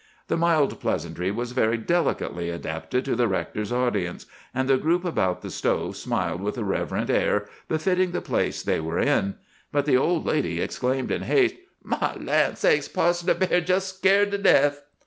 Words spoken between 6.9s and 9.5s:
air befitting the place they were in;